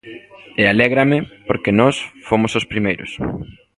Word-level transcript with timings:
E 0.61 0.63
alégrame, 0.71 1.17
porque 1.47 1.71
nós 1.79 1.95
fomos 2.27 2.51
os 2.59 2.65
primeiros. 2.71 3.11